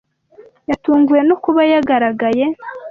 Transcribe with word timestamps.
Yatunguwe 0.69 1.19
no 1.27 1.35
kuba 1.43 1.61
yagaragaye. 1.71 2.45